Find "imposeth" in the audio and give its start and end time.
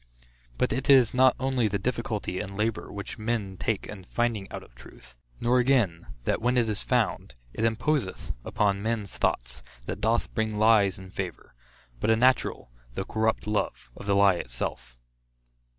7.65-8.33